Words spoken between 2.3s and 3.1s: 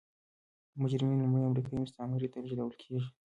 ته لېږدول کېدل.